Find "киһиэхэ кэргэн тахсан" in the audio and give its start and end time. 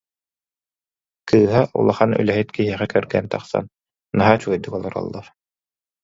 2.55-3.65